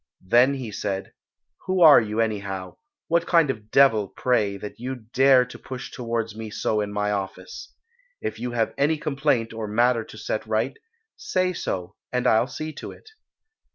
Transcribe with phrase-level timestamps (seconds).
[0.25, 1.13] Then he said,
[1.67, 6.35] "Who are you, anyhow; what kind of devil, pray, that you dare to push towards
[6.35, 7.71] me so in my office?
[8.19, 10.75] If you have any complaint or matter to set right,
[11.15, 13.09] say so, and I'll see to it."